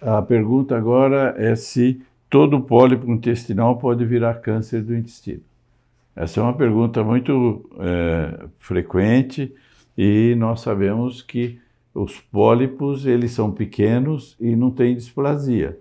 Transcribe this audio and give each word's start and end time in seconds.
A 0.00 0.22
pergunta 0.22 0.76
agora 0.76 1.34
é 1.36 1.56
se 1.56 2.00
todo 2.30 2.60
pólipo 2.60 3.10
intestinal 3.10 3.78
pode 3.78 4.04
virar 4.04 4.34
câncer 4.34 4.82
do 4.82 4.94
intestino. 4.94 5.42
Essa 6.14 6.40
é 6.40 6.42
uma 6.42 6.54
pergunta 6.54 7.02
muito 7.02 7.68
é, 7.80 8.46
frequente 8.58 9.52
e 9.96 10.34
nós 10.36 10.60
sabemos 10.60 11.20
que 11.22 11.60
os 11.92 12.20
pólipos 12.20 13.06
eles 13.06 13.32
são 13.32 13.50
pequenos 13.50 14.36
e 14.40 14.54
não 14.54 14.70
têm 14.70 14.94
displasia. 14.94 15.78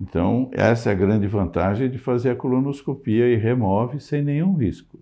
Então, 0.00 0.48
essa 0.52 0.90
é 0.90 0.92
a 0.92 0.96
grande 0.96 1.26
vantagem 1.26 1.90
de 1.90 1.98
fazer 1.98 2.30
a 2.30 2.36
colonoscopia 2.36 3.28
e 3.28 3.36
remove 3.36 3.98
sem 3.98 4.22
nenhum 4.22 4.54
risco. 4.54 4.98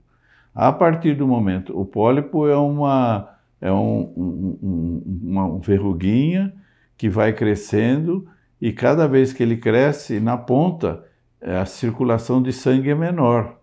A 0.54 0.72
partir 0.72 1.14
do 1.14 1.26
momento, 1.26 1.78
o 1.78 1.84
pólipo 1.84 2.48
é 2.48 2.56
uma, 2.56 3.28
é 3.60 3.70
um, 3.70 4.12
um, 4.16 5.02
uma 5.22 5.58
verruguinha 5.58 6.54
que 6.96 7.11
vai 7.11 7.32
crescendo 7.32 8.26
e 8.60 8.72
cada 8.72 9.06
vez 9.06 9.32
que 9.32 9.42
ele 9.42 9.56
cresce, 9.56 10.18
na 10.20 10.36
ponta, 10.36 11.04
a 11.40 11.64
circulação 11.66 12.42
de 12.42 12.52
sangue 12.52 12.90
é 12.90 12.94
menor, 12.94 13.58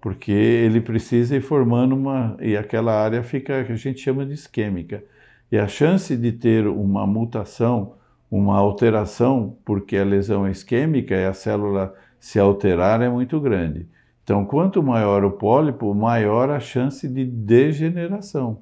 porque 0.00 0.32
ele 0.32 0.80
precisa 0.80 1.36
ir 1.36 1.40
formando 1.40 1.94
uma. 1.94 2.36
e 2.40 2.56
aquela 2.56 2.92
área 2.94 3.22
fica, 3.22 3.64
que 3.64 3.72
a 3.72 3.76
gente 3.76 4.00
chama 4.00 4.26
de 4.26 4.34
isquêmica. 4.34 5.02
E 5.50 5.56
a 5.56 5.66
chance 5.66 6.16
de 6.16 6.32
ter 6.32 6.66
uma 6.66 7.06
mutação, 7.06 7.94
uma 8.30 8.56
alteração, 8.56 9.56
porque 9.64 9.96
a 9.96 10.04
lesão 10.04 10.46
é 10.46 10.50
isquêmica 10.50 11.14
e 11.14 11.24
a 11.24 11.32
célula 11.32 11.94
se 12.18 12.38
alterar 12.38 13.00
é 13.00 13.08
muito 13.08 13.40
grande. 13.40 13.88
Então, 14.22 14.44
quanto 14.44 14.82
maior 14.82 15.24
o 15.24 15.30
pólipo, 15.32 15.94
maior 15.94 16.50
a 16.50 16.58
chance 16.58 17.06
de 17.08 17.24
degeneração, 17.24 18.60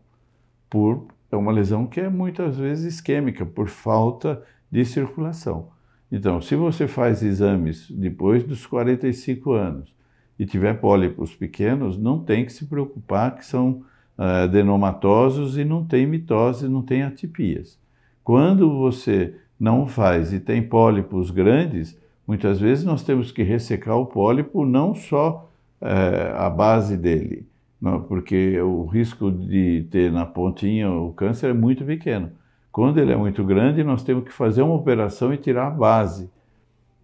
por 0.69 1.07
é 1.33 1.37
uma 1.37 1.51
lesão 1.51 1.87
que 1.87 2.01
é 2.01 2.09
muitas 2.09 2.57
vezes 2.57 2.95
isquêmica, 2.95 3.45
por 3.45 3.69
falta 3.69 4.43
de 4.75 4.85
circulação. 4.85 5.69
Então, 6.11 6.41
se 6.41 6.57
você 6.57 6.89
faz 6.89 7.23
exames 7.23 7.89
depois 7.89 8.43
dos 8.43 8.67
45 8.67 9.53
anos 9.53 9.95
e 10.37 10.45
tiver 10.45 10.81
pólipos 10.81 11.33
pequenos, 11.33 11.97
não 11.97 12.19
tem 12.19 12.45
que 12.45 12.53
se 12.53 12.67
preocupar 12.67 13.37
que 13.37 13.47
são 13.47 13.85
uh, 14.19 14.43
adenomatosos 14.43 15.57
e 15.57 15.65
não 15.65 15.85
tem 15.85 16.09
mitose, 16.09 16.69
não 16.69 16.83
tem 16.83 17.05
atipias. 17.05 17.79
Quando 18.25 18.69
você 18.77 19.37
não 19.61 19.87
faz 19.87 20.33
e 20.33 20.41
tem 20.41 20.61
pólipos 20.61 21.31
grandes, 21.31 21.97
muitas 22.27 22.59
vezes 22.59 22.85
nós 22.85 23.05
temos 23.05 23.31
que 23.31 23.45
ressecar 23.45 23.97
o 23.97 24.07
pólipo 24.07 24.67
não 24.67 24.93
só 24.93 25.49
uh, 25.81 26.35
a 26.37 26.51
base 26.51 26.97
dele, 26.97 27.47
não, 27.81 28.03
porque 28.03 28.61
o 28.61 28.87
risco 28.87 29.31
de 29.31 29.87
ter 29.89 30.11
na 30.11 30.27
pontinha 30.27 30.91
o 30.91 31.13
câncer 31.13 31.51
é 31.51 31.55
muito 31.55 31.85
pequeno. 31.85 32.33
Quando 32.75 32.99
ele 32.99 33.13
é 33.13 33.17
muito 33.17 33.45
grande, 33.45 33.85
nós 33.85 34.03
temos 34.03 34.25
que 34.25 34.33
fazer 34.33 34.61
uma 34.63 34.75
operação 34.75 35.33
e 35.33 35.37
tirar 35.37 35.69
a 35.69 35.71
base. 35.71 36.29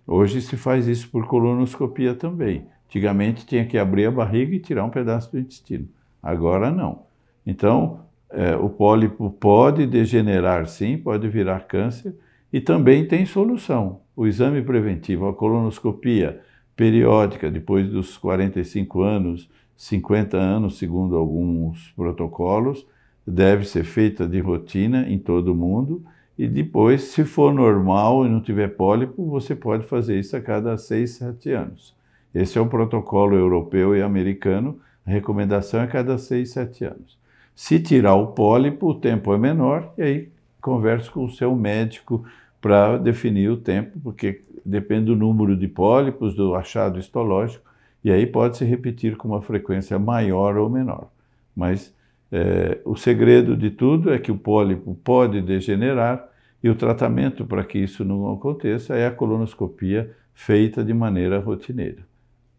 Hoje 0.04 0.42
se 0.42 0.56
faz 0.56 0.88
isso 0.88 1.08
por 1.08 1.28
colonoscopia 1.28 2.12
também. 2.12 2.66
Antigamente 2.88 3.46
tinha 3.46 3.64
que 3.64 3.78
abrir 3.78 4.06
a 4.06 4.10
barriga 4.10 4.52
e 4.52 4.58
tirar 4.58 4.84
um 4.84 4.90
pedaço 4.90 5.30
do 5.30 5.38
intestino. 5.38 5.86
Agora 6.20 6.72
não. 6.72 7.02
Então, 7.46 8.00
é, 8.30 8.56
o 8.56 8.68
pólipo 8.68 9.30
pode 9.30 9.86
degenerar 9.86 10.66
sim, 10.66 10.98
pode 10.98 11.28
virar 11.28 11.68
câncer 11.68 12.16
e 12.52 12.60
também 12.60 13.06
tem 13.06 13.24
solução. 13.24 14.00
O 14.16 14.26
exame 14.26 14.62
preventivo, 14.62 15.28
a 15.28 15.32
colonoscopia 15.32 16.40
periódica, 16.74 17.48
depois 17.48 17.88
dos 17.88 18.18
45 18.18 19.02
anos, 19.02 19.48
50 19.76 20.36
anos, 20.36 20.78
segundo 20.78 21.14
alguns 21.16 21.92
protocolos, 21.92 22.84
deve 23.26 23.64
ser 23.64 23.84
feita 23.84 24.26
de 24.26 24.40
rotina 24.40 25.08
em 25.08 25.18
todo 25.18 25.54
mundo 25.54 26.02
e 26.40 26.48
depois, 26.48 27.02
se 27.02 27.22
for 27.22 27.52
normal 27.52 28.24
e 28.24 28.28
não 28.30 28.40
tiver 28.40 28.68
pólipo, 28.68 29.28
você 29.28 29.54
pode 29.54 29.84
fazer 29.84 30.18
isso 30.18 30.34
a 30.34 30.40
cada 30.40 30.76
6, 30.78 31.10
7 31.10 31.50
anos. 31.52 31.94
Esse 32.34 32.56
é 32.56 32.60
o 32.60 32.66
protocolo 32.66 33.36
europeu 33.36 33.94
e 33.94 34.00
americano, 34.00 34.78
a 35.06 35.10
recomendação 35.10 35.80
é 35.80 35.84
a 35.84 35.86
cada 35.86 36.16
6, 36.16 36.50
7 36.50 36.84
anos. 36.86 37.18
Se 37.54 37.78
tirar 37.78 38.14
o 38.14 38.28
pólipo, 38.28 38.88
o 38.88 38.94
tempo 38.94 39.34
é 39.34 39.38
menor 39.38 39.92
e 39.98 40.02
aí 40.02 40.28
converse 40.62 41.10
com 41.10 41.26
o 41.26 41.30
seu 41.30 41.54
médico 41.54 42.24
para 42.58 42.96
definir 42.96 43.50
o 43.50 43.58
tempo, 43.58 44.00
porque 44.02 44.42
depende 44.64 45.06
do 45.06 45.16
número 45.16 45.54
de 45.54 45.68
pólipos, 45.68 46.34
do 46.34 46.54
achado 46.54 46.98
histológico, 46.98 47.64
e 48.02 48.10
aí 48.10 48.26
pode 48.26 48.56
se 48.56 48.64
repetir 48.64 49.14
com 49.16 49.28
uma 49.28 49.42
frequência 49.42 49.98
maior 49.98 50.56
ou 50.56 50.70
menor. 50.70 51.08
Mas 51.54 51.94
é, 52.32 52.80
o 52.84 52.96
segredo 52.96 53.56
de 53.56 53.70
tudo 53.70 54.12
é 54.12 54.18
que 54.18 54.30
o 54.30 54.38
pólipo 54.38 54.94
pode 54.94 55.42
degenerar 55.42 56.28
e 56.62 56.68
o 56.68 56.74
tratamento 56.74 57.44
para 57.44 57.64
que 57.64 57.78
isso 57.78 58.04
não 58.04 58.32
aconteça 58.32 58.94
é 58.94 59.06
a 59.06 59.10
colonoscopia 59.10 60.14
feita 60.34 60.84
de 60.84 60.94
maneira 60.94 61.38
rotineira. 61.38 62.06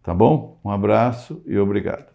Tá 0.03 0.13
bom? 0.13 0.59
Um 0.65 0.71
abraço 0.71 1.41
e 1.45 1.57
obrigado. 1.57 2.10